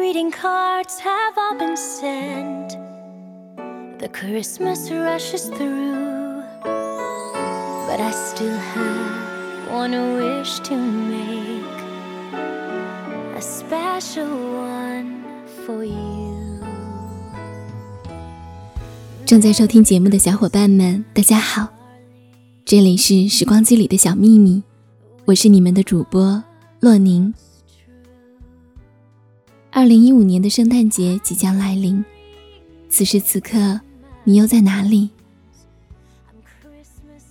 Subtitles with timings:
[0.00, 2.78] Greeting cards have all been sent.
[3.98, 6.42] The Christmas rushes through.
[6.64, 11.82] But I still have one wish to make
[13.36, 14.24] a special
[14.56, 15.20] one
[15.66, 16.62] for you.
[19.26, 21.68] 正在收听节目的小伙伴们，大家好，
[22.64, 24.62] 这里是时光机里的小秘密，
[25.26, 26.42] 我是你们的主播
[26.80, 27.34] 洛宁。
[29.72, 32.04] 二零一五年的圣诞节即将来临，
[32.88, 33.80] 此时此刻，
[34.24, 35.08] 你又在哪里？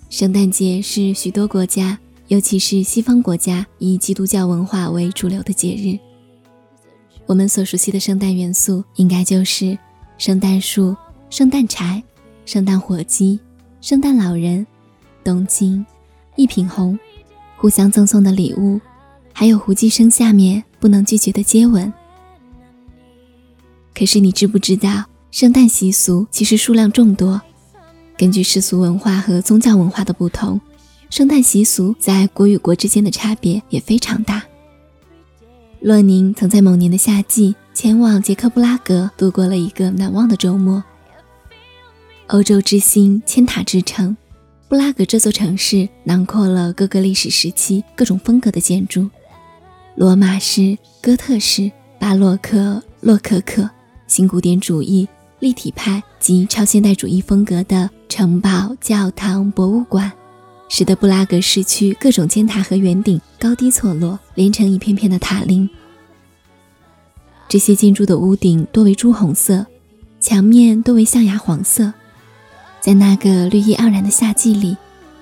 [0.10, 2.00] 圣诞节是许多国家，
[2.30, 6.00] 尤其是西方国家以基督教文化为主流的节日。
[7.26, 9.78] 我们所熟悉的圣诞元素，应该就是
[10.18, 10.96] 圣诞树、
[11.30, 12.02] 圣诞柴、
[12.46, 13.38] 圣诞火鸡、
[13.82, 14.66] 圣诞老人、
[15.26, 15.86] 东京、
[16.38, 16.98] 一品红、
[17.58, 18.80] 互相赠送的礼物，
[19.34, 21.92] 还有胡姬生下面不能拒绝的接吻。
[24.00, 27.42] 可是你知不知道，圣诞习俗其实数量众多。
[28.18, 30.62] 根据世俗文化和宗教文化的不同，
[31.10, 34.42] 圣诞习俗在国与国之间的差别也非常大。
[35.82, 40.82] 洛宁曾在某年的夏季前往捷克布拉格度过了一个难忘的周末。
[42.28, 44.16] 欧洲之星，千塔之城，
[44.70, 49.10] 布拉格这座城市囊括了各个历史时期各种风格的建筑：
[49.98, 53.70] 罗马式、哥特式、巴洛克、洛可可。
[54.10, 55.08] 新古典主义、
[55.38, 60.12] 立体派及超现代主义风格的城堡、教堂、博物馆，
[60.68, 65.70] 使得布拉格市区各种尖塔和圆顶高低错落，连成一片片的塔林。
[67.48, 69.64] 这些建筑的屋顶多为朱红色，
[70.20, 71.94] 墙面多为象牙黄色。
[72.82, 74.76] 在那个绿意盎然的夏季里，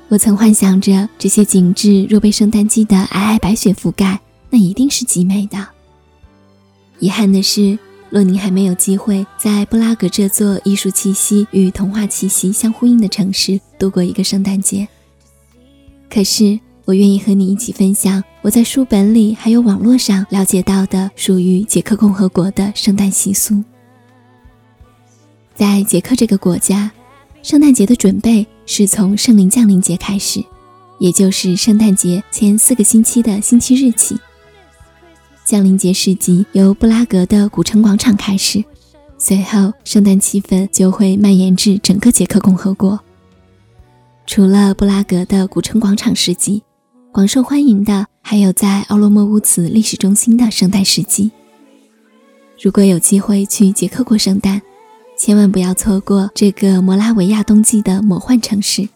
[0.07, 5.67] 我曾幻想着这些景致若被圣诞季的皑皑白雪覆盖，那一定是极美的。
[6.99, 7.77] 遗憾的是。
[8.09, 14.87] 洛宁还没有机会在布拉格这座艺术气息与童话气息相呼应的城市度过一个圣诞节。
[16.09, 23.61] 可是，我愿意和你一起分享我在书本里还有网络上了解到的属于捷克共和国的圣诞习俗。
[25.53, 26.89] 在捷克这个国家，
[27.43, 30.41] 圣诞节的准备是从圣灵降临节开始，
[30.99, 34.17] 也就是圣诞节前四个星期的星期日起。
[35.47, 38.61] 降临节市集由布拉格的古城广场开始，
[39.17, 42.99] 随后圣诞气氛就会蔓延至整个捷克共和国。
[44.25, 46.61] 除了布拉格的古城广场市集，
[47.13, 51.31] 广受欢迎的还有在奥洛莫乌茨历史中心的圣诞市集。
[52.61, 54.61] 如果有机会去捷克过圣诞，
[55.17, 58.89] 千万不要错过这个摩拉维亚冬季的魔幻城市。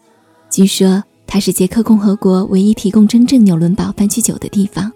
[0.50, 4.92] 据说它是捷克共和国唯一提供真正纽伦堡番曲酒的地方。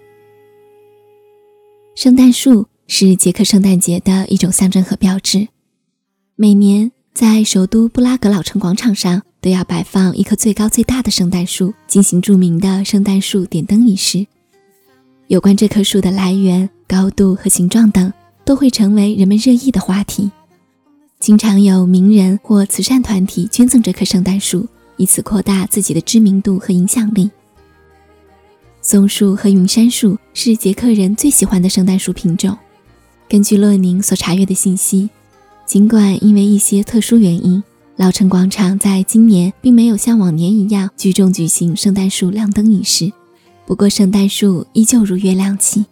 [1.97, 5.49] 圣诞树是捷克圣诞节的一种象征和标志。
[6.35, 14.27] 每年在首都布拉格老城广场上都要摆放一棵最高最大的圣诞树，进行著名的圣诞树点灯仪式。
[15.29, 18.13] 有关这棵树的来源、高度和形状等，
[18.45, 20.31] 都会成为人们热议的话题。
[21.19, 24.69] 经常有名人或慈善团体捐赠这棵圣诞树，
[24.99, 27.31] 以此扩大自己的知名度和影响力。
[28.87, 32.57] 松树和云杉树是捷克人最喜欢的圣诞树品种。
[33.29, 35.11] 根据洛宁所查阅的信息，
[35.67, 37.61] 尽管因为一些特殊原因，
[37.97, 43.13] 老城广场在今年并没有像往年一样聚众举行圣诞树亮灯仪式，
[43.67, 45.85] 不过圣诞树依旧如约亮起。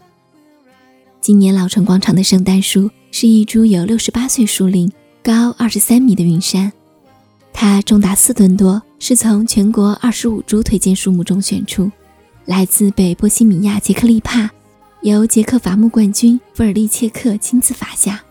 [1.20, 4.88] 今年老城广场的圣诞树是一株有六十八岁树龄、
[5.20, 6.70] 高二十三米的云杉，
[7.52, 11.90] 它重达四吨多，是从全国二十五株推荐树木中选出。
[12.46, 14.50] 来自北波西米亚捷克利帕，
[15.00, 18.22] 由捷克伐木冠军弗尔利切克亲自伐下。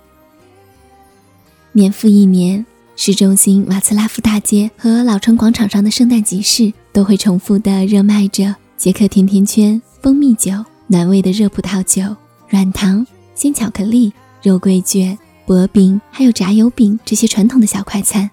[1.72, 2.64] 年复一年，
[2.96, 10.52] 市中心瓦茨拉夫大街和老城广场上的圣诞集市都会重复地热卖着捷克甜甜圈、蜂蜜酒、
[10.86, 12.16] 暖胃的热葡萄酒、
[12.48, 15.18] 软糖、鲜巧克力、肉桂卷、
[15.48, 18.30] 薄饼，还有炸油饼这些传统的小快餐。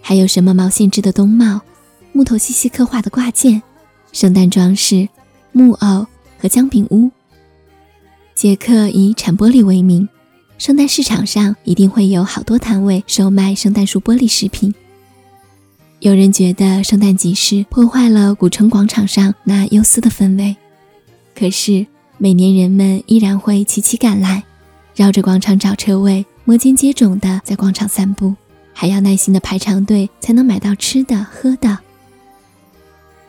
[0.00, 1.60] 还有什么毛线织的冬帽、
[2.12, 3.62] 木头细细刻画的挂件。
[4.18, 5.08] 圣诞装饰、
[5.52, 6.04] 木偶
[6.40, 7.08] 和姜饼屋。
[8.34, 10.08] 杰克以产玻璃为名，
[10.58, 14.74] 圣诞市场上一定会有好多摊位售卖圣诞树玻璃饰品。
[16.00, 20.56] 有人觉得圣诞集市破坏了古城广场上那幽思的氛围，
[21.36, 21.86] 可是
[22.16, 24.42] 每年人们依然会齐齐赶来，
[24.96, 28.34] 绕着广场找车位，摩肩接踵的在广场散步，
[28.72, 31.78] 还要耐心的排长队才能买到吃的喝的。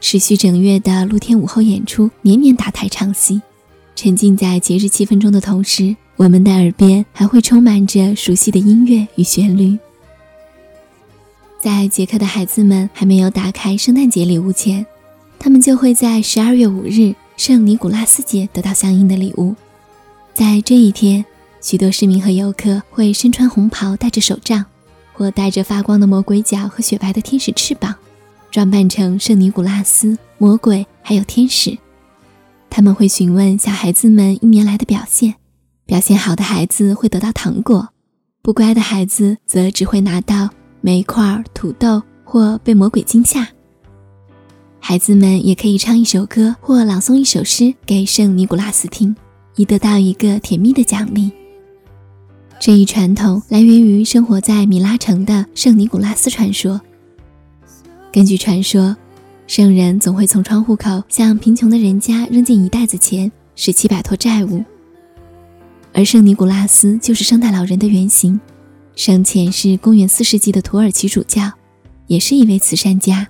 [0.01, 3.41] 持续整月的露天午后演出，年年打台唱戏，
[3.95, 9.77] 沉浸在节日气氛中的同时，我们的耳边还会充满着熟悉的音乐与旋律。
[11.61, 14.85] 在捷克的孩子们还没有打开圣诞节礼物前，
[15.37, 19.53] 他们就会在十二月五日圣尼古拉斯节得到相应的礼物。
[20.33, 21.25] 在这一天，
[21.61, 24.65] 许多市民和游客会身穿红袍，戴着手杖，
[25.11, 27.93] 或带着发光的魔鬼角和雪白的天使翅膀，
[28.51, 31.77] 装扮成圣尼古拉斯、魔鬼还有天使。
[32.69, 35.35] 他们会询问小孩子们一年来的表现，
[35.85, 37.89] 表现好的孩子会得到糖果，
[38.41, 40.49] 不乖的孩子则只会拿到
[40.81, 43.47] 煤块、土豆或被魔鬼惊吓。
[44.79, 49.15] 孩子们也可以唱一首歌或朗诵一首诗给圣尼古拉斯听，
[49.55, 51.31] 以得到一个甜蜜的奖励。
[52.59, 56.79] 这一传统来源于生活在米拉城的圣尼古拉斯传说。
[58.11, 58.95] 根据传说。
[59.47, 64.63] 圣人总会从窗户口向贫穷的人家扔进一袋子钱，使其摆脱债务。
[65.91, 68.39] 而圣尼古拉斯就是圣诞老人的原型，
[68.95, 71.51] 生前是公元四世纪的土耳其主教，
[72.05, 73.27] 也是一位慈善家，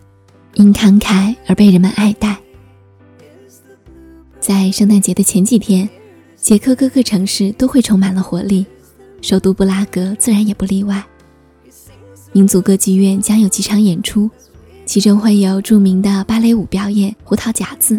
[0.56, 2.38] 因慷慨而被人们爱戴。
[4.42, 5.88] 在圣诞节的前几天，
[6.36, 8.66] 捷克各个城市都会充满了活力，
[9.22, 11.02] 首都布拉格自然也不例外。
[12.34, 14.30] 民族歌剧院将有几场演出。
[14.90, 17.96] 其中会有著名的芭蕾舞表演《胡桃夹子》。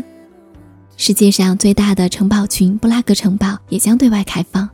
[0.97, 4.69] 世界上最大的城堡群布拉格城堡也将对外开放。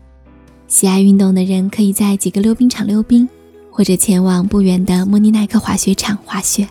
[0.67, 3.29] 喜爱运动的人可以在几个溜冰场溜冰，
[3.71, 6.67] 或者前往不远的莫尼奈克滑雪场滑雪。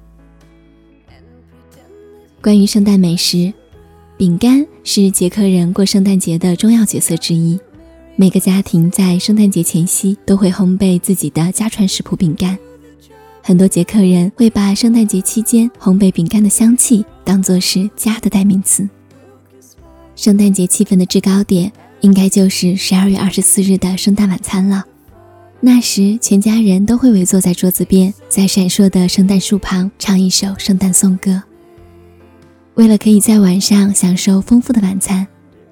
[2.41, 3.53] 关于圣诞美食，
[4.17, 7.59] 饼干是捷克人过圣诞节的重要角色之一。
[8.15, 12.57] 每个家庭在圣诞节前夕都会烘焙自己的家传食谱饼干。
[13.47, 18.89] 很多捷克人会把圣诞节期间烘焙饼干的香气当作是家的代名词。
[20.15, 21.71] 圣诞节气氛的制高点
[22.01, 24.83] 应该就是十二月二十四日的圣诞晚餐了。
[25.59, 31.43] 那时，全家人都会围坐在桌子边，在闪烁的圣诞树旁唱一首圣诞颂歌。
[32.73, 35.27] 为了可以在晚上享受丰富的晚餐，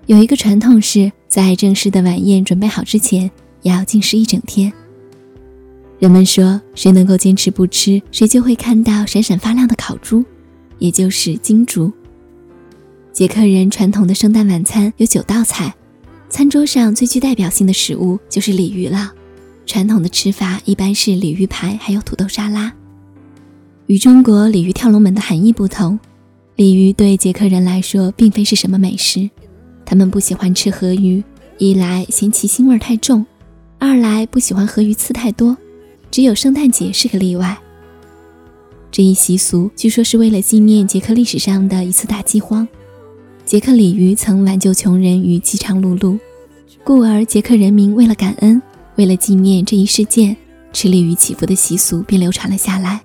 [0.05, 3.31] 有一个传统是在正式的晚宴准备好之前，
[3.63, 4.71] 要禁食一整天。
[6.03, 10.21] 人们说，谁能够坚持不吃，谁就会看到闪闪发亮的烤猪，
[10.77, 11.89] 也就是金猪。
[13.13, 15.73] 捷克人传统的圣诞晚餐有九道菜，
[16.27, 19.13] 餐桌上最具代表性的食物就是鲤鱼了。
[19.65, 22.73] 传统的吃法一般是鲤鱼排，还有土豆沙拉。
[23.85, 25.97] 与中国鲤鱼跳龙门的含义不同，
[26.57, 29.29] 鲤鱼对捷克人来说并非是什么美食，
[29.85, 31.23] 他们不喜欢吃河鱼，
[31.59, 33.25] 一来嫌其腥味太重，
[33.79, 35.55] 二来不喜欢河鱼刺太多。
[36.13, 37.57] 只有圣诞节是个例外。
[38.91, 42.67] 这一习俗据说是为了纪念捷克历史上的一次大饥荒，
[43.43, 46.19] 捷克鲤鱼曾挽救穷人于饥肠辘辘，
[46.83, 48.61] 故而捷克人民为了感恩，
[48.95, 50.37] 为了纪念这一事件，
[50.71, 53.01] 吃鲤鱼祈福的习俗便流传了下来。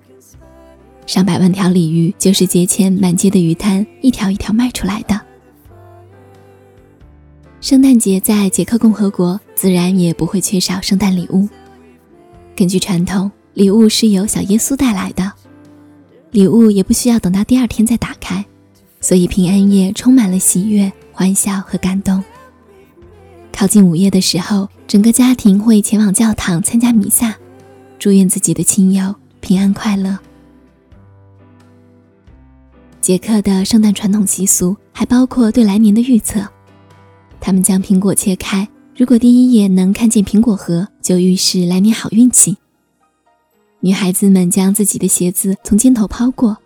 [1.07, 5.19] 上百万条鲤鱼就是节前满街的鱼摊一条一条卖出来的。
[7.59, 11.49] 圣诞节在捷克共和国自然也不会缺少圣诞礼物。
[12.59, 15.31] 根据传统，礼物是由小耶稣带来的，
[16.31, 18.45] 礼物也不需要等到第二天再打开，
[18.99, 22.21] 所以平安夜充满了喜悦、欢笑和感动。
[23.53, 27.33] 靠近午夜的时候，整个家庭会前往教堂参加弥撒，
[27.97, 30.19] 祝愿自己的亲友平安快乐。
[32.99, 36.45] 捷克的圣诞传统习俗还包括对来年的预测，
[37.39, 38.67] 他们将苹果切开。
[38.99, 42.57] 如果第一眼能看见苹果核，就预示来年好运气。
[43.79, 46.57] 女孩子们将自己的鞋子从肩头抛过，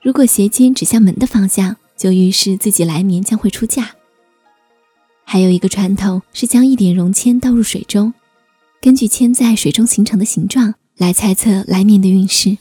[0.00, 3.96] 如果鞋尖指向门的方向，就预示自己来年将会出嫁。
[5.24, 8.14] 还有一个传统是将一点绒铅倒入水中，
[8.80, 12.56] 根据铅在水中形成的形状来猜测来年的运势，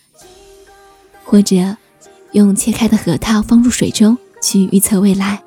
[1.24, 1.78] 或者
[2.32, 5.44] 用切开的核桃放入水中去预测未来。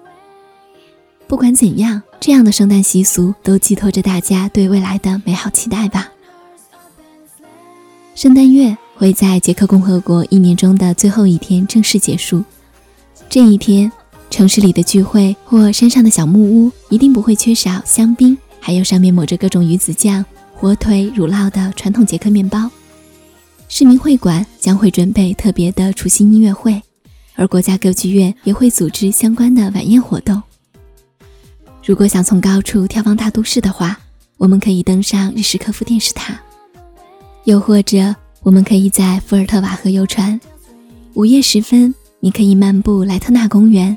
[1.34, 6.08] 不管怎样，这样的圣诞习俗都寄托着大家对未来的美好期待吧。
[8.14, 12.44] 圣诞月会在捷克共和国一年中的最后一天正式结束。
[13.28, 13.90] 这一天，
[14.30, 20.24] 城市里的聚会或山上的小木屋一定不会缺少香槟，还有上面抹着各种鱼子酱、
[20.54, 22.70] 火腿、乳酪的传统捷克面包。
[23.68, 26.80] 市民会馆将会准备特别的除夕音乐会，
[27.34, 30.40] 而国家歌剧院也会组织相关的晚宴活动。
[31.86, 33.98] 如果想从高处眺望大都市的话，
[34.38, 36.34] 我们可以登上日什科夫电视塔，
[37.44, 40.40] 又或者我们可以在伏尔特瓦河游船。
[41.12, 43.96] 午夜时分，你可以漫步莱特纳公园，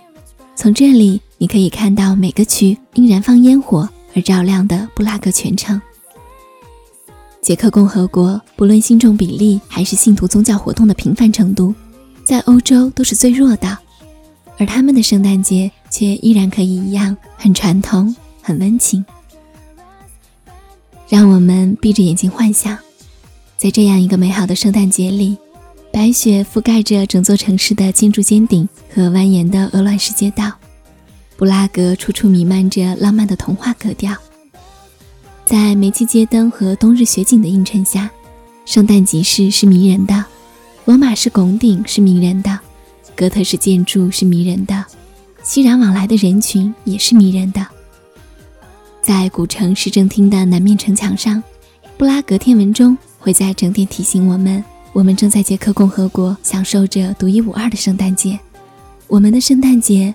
[0.53, 5.81] 从这里你可以看到每个区因燃放烟火而照亮的布拉格全城。
[7.41, 11.73] 捷克共和国不论信众比例还是信徒宗教活动的频繁程度，
[12.25, 13.77] 在欧洲都是最弱的，
[14.57, 19.05] 而他们的圣诞节却依然可以一样很传统、很温情。
[21.07, 22.77] 让我们闭着眼睛幻想，
[23.57, 25.37] 在这样一个美好的圣诞节里，
[25.93, 30.51] 白雪覆盖着整座城市的建筑尖顶和蜿蜒的鹅卵石街道，
[31.37, 34.13] 布拉格处处弥漫着浪漫的童话格调。
[35.45, 38.09] 在煤气街灯和冬日雪景的映衬下，
[38.65, 40.25] 圣诞集市是迷人的，
[40.83, 42.59] 罗马式拱顶是迷人的，
[43.17, 44.85] 哥特式建筑是迷人的，
[45.41, 47.65] 熙攘往来的人群也是迷人的。
[49.01, 51.41] 在古城市政厅的南面城墙上，
[51.97, 58.39] 布拉格天文钟会在整点提醒我们：我们正在捷克共和国享受着独一无二的圣诞节。
[59.07, 60.13] 我们的圣诞节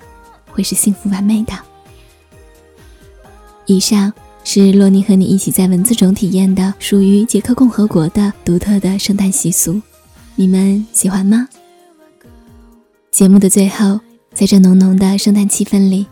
[0.52, 1.52] 会是幸福完美的。
[3.66, 4.12] 以上
[4.44, 9.82] 是洛尼和你一起在文字中体验的属于捷克共和国的独特的圣诞习俗，
[10.36, 11.48] 你们喜欢吗？
[13.12, 14.00] 节目的最后，
[14.32, 16.06] 在这浓浓的圣诞气氛里，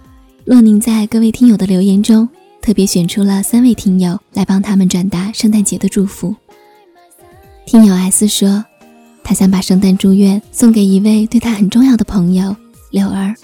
[0.45, 2.29] 洛宁在各位听友的留言中。
[2.61, 6.37] 特别选出了三位听友来帮他们转达圣诞节的祝福。
[7.65, 8.63] 听友 S 说，
[9.25, 12.55] 他想把圣诞祝愿送给一位对他很重要的朋友
[12.91, 13.35] 柳儿。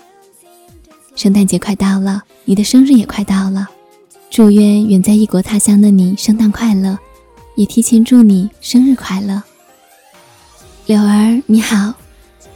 [1.14, 3.66] 圣诞节快到了，你的生日也快到了，
[4.28, 6.98] 祝愿远在异国他乡的你圣诞快乐，
[7.54, 9.42] 也提前祝你生日快乐。
[10.84, 11.94] 柳儿你好，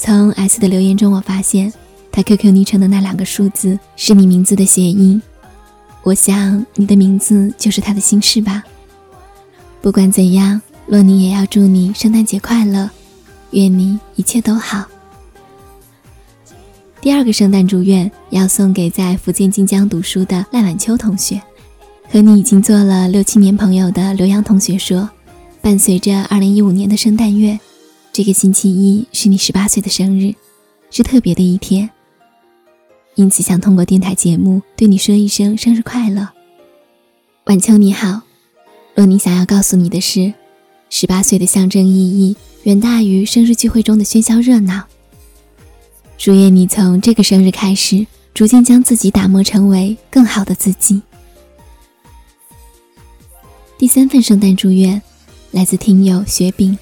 [0.02, 1.70] 从 S 的留言中我发现，
[2.10, 5.20] 他 QQ 昵称的那两个数字是你名字的谐音。
[6.02, 8.64] 我想你的名字就是他的心事吧。
[9.82, 12.88] 不管怎样，洛尼也要祝你圣诞节快乐，
[13.50, 14.86] 愿你一切都好。
[17.02, 21.38] 第二个圣诞祝愿要送给在福建晋江读书的赖晚秋同学，
[22.10, 25.10] 和你已经做了六七年朋友的刘洋同学说，
[25.60, 27.60] 伴随着二零一五年的圣诞月，
[28.12, 30.34] 这个星期一是你十八岁的生日，
[30.90, 31.88] 是特别的一天。
[33.14, 36.28] 因此，想通过电台节目对你说一声生日快乐，
[37.44, 38.22] 晚秋你好。
[38.94, 40.34] 若你想要告诉你的是，
[40.88, 44.84] 十八岁的象征意义远大于生日聚会中的喧嚣热闹。
[46.18, 51.00] 祝愿你从这个生日开始，逐渐将自己打磨成为更好的自己。
[53.78, 55.00] 第三份圣诞祝愿
[55.52, 56.76] 来自听友雪饼，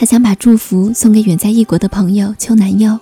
[0.00, 2.98] 他想把祝福送给远在异国的朋友邱南佑。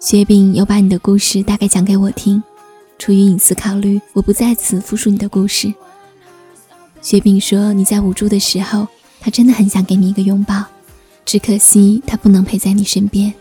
[0.00, 2.42] 雪饼有把你的故事大概讲给我听，
[2.98, 5.72] 出于隐私考虑，我不在此复述你的故事。
[7.00, 8.88] 雪饼说你在无助的时候，
[9.20, 10.64] 他真的很想给你一个拥抱，
[11.24, 13.32] 只可惜他不能陪在你身边。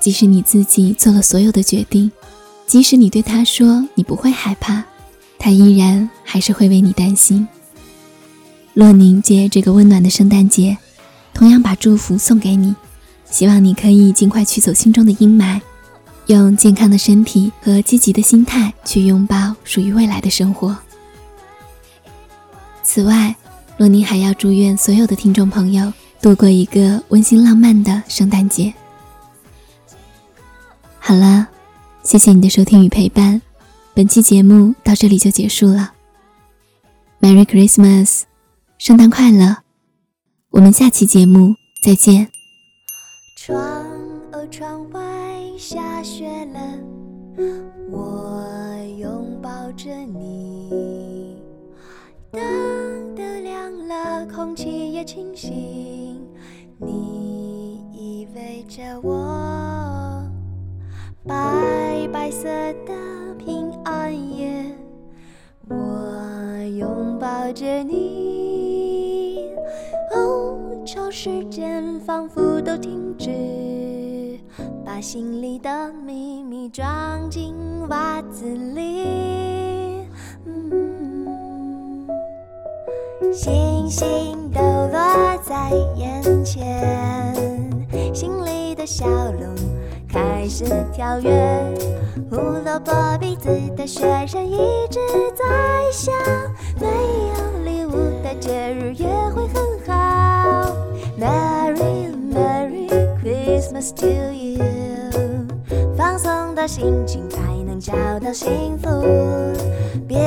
[0.00, 2.10] 即使你自己做了所有的决定，
[2.66, 4.82] 即使你对他说你不会害怕，
[5.38, 7.46] 他依然还是会为你担心。
[8.72, 10.78] 洛宁借这个温暖的圣诞节，
[11.34, 12.74] 同样把祝福送给你。
[13.26, 15.60] 希望你可以尽快驱走心中的阴霾，
[16.26, 20.76] 用健康的身体和积极的心态去拥抱属于未来的生活。
[22.84, 23.34] 此外，
[23.76, 28.72] 洛宁还要祝愿所有的听众朋友度过一个温馨浪漫的圣诞节。
[31.00, 31.48] 好了，
[32.04, 33.42] 谢谢你的收听与陪伴，
[33.94, 35.92] 本期节目到这里就结束了。
[37.20, 38.22] Merry Christmas，
[38.78, 39.63] 圣诞快乐！
[40.54, 42.30] 我们下期节目再见。
[43.34, 43.58] 窗
[44.30, 45.00] 哦，窗外
[45.58, 46.60] 下雪了，
[47.90, 48.46] 我
[48.96, 51.42] 拥抱着你。
[52.30, 52.40] 灯
[53.16, 56.24] 都亮了，空气也清新，
[56.78, 60.24] 你依偎着我。
[61.26, 62.44] 白白色
[62.86, 64.64] 的平安夜，
[65.68, 68.23] 我拥抱着你。
[71.24, 73.16] 时间仿佛都停。
[73.16, 74.38] 止
[74.84, 77.54] 把心里的秘密装进
[77.88, 80.04] 袜子里，
[80.44, 82.06] 嗯
[83.32, 87.24] 星星都落在眼前，
[88.12, 89.46] 心里的小鹿
[90.06, 91.74] 开始跳跃，
[92.28, 94.58] 胡萝卜鼻子的雪人一
[94.90, 95.00] 直
[95.34, 96.12] 在笑，
[106.66, 108.88] 心情才能找到幸福，
[110.08, 110.18] 别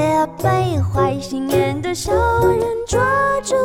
[0.41, 3.01] 被坏心眼的小人抓
[3.44, 3.56] 住。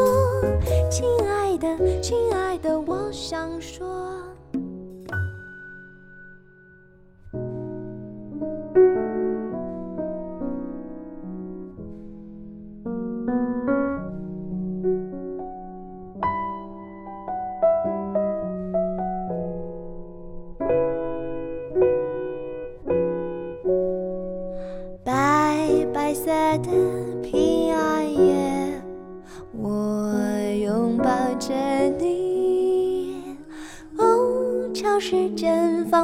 [0.91, 4.02] 亲爱的，亲爱的，我想说。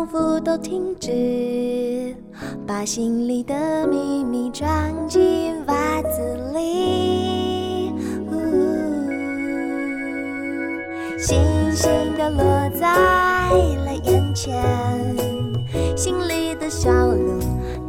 [0.09, 2.17] 仿佛都停止，
[2.67, 4.67] 把心里的秘密装
[5.07, 7.93] 进袜子里。
[8.31, 8.33] 呜
[11.19, 11.39] 星
[11.75, 12.89] 星都落在
[13.85, 14.57] 了眼前，
[15.95, 17.39] 心里的小鹿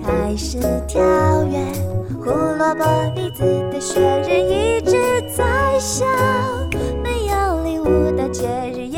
[0.04, 0.58] 开始
[0.88, 1.02] 跳
[1.46, 1.58] 跃。
[2.22, 2.84] 胡萝卜
[3.16, 4.98] 鼻子的雪人一直
[5.34, 6.06] 在笑，
[7.02, 8.89] 没有礼物的节日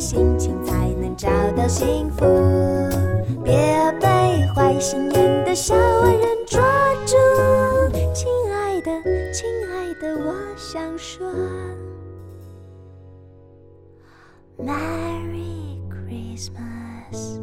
[0.00, 2.24] 心情才能找到幸福，
[3.44, 3.52] 别
[4.00, 4.06] 被
[4.54, 6.62] 坏心眼的小矮人抓
[7.04, 7.14] 住。
[8.14, 8.90] 亲爱的，
[9.30, 11.30] 亲爱的，我想说
[14.58, 17.38] ，Merry Christmas